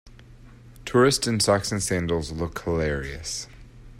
[0.83, 3.45] Tourists in socks and sandals look hilarious.